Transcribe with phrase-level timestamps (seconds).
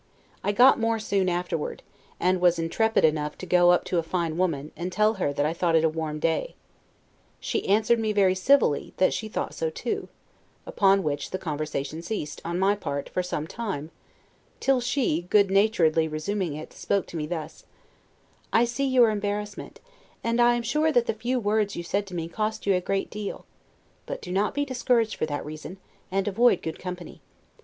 [0.43, 1.83] I got more soon afterward,
[2.19, 5.45] and was intrepid enough to go up to a fine woman, and tell her that
[5.45, 6.55] I thought it a warm day;
[7.39, 10.07] she answered me, very civilly, that she thought so too;
[10.65, 13.91] upon which the conversation ceased, on my part, for some time,
[14.59, 17.65] till she, good naturedly resuming it, spoke to me thus:
[18.51, 19.81] "I see your embarrassment,
[20.23, 22.81] and I am sure that the few words you said to me cost you a
[22.81, 23.45] great deal;
[24.07, 25.77] but do not be discouraged for that reason,
[26.09, 27.21] and avoid good company.